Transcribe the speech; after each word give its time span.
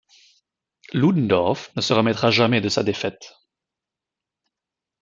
Ludendorff 0.93 1.69
ne 1.75 1.81
se 1.81 1.93
remettra 1.93 2.31
jamais 2.31 2.59
de 2.59 2.69
sa 2.69 2.81
défaite. 2.81 3.35